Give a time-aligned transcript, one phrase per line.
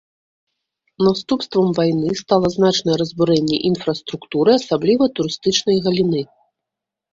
[1.07, 6.21] Наступствам вайны стала значнае разбурэнне інфраструктуры, асабліва турыстычнай галіны.